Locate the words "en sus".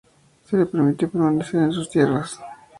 1.61-1.87